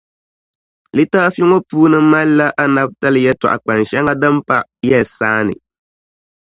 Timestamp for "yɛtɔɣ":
3.25-3.53